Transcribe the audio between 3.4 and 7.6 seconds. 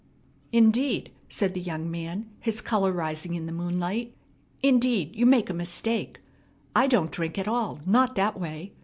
the moonlight, "indeed, you make a mistake. I don't drink at